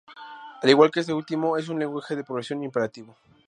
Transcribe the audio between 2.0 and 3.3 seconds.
de programación imperativo.